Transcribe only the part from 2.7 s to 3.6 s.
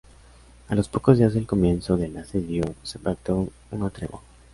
se pactó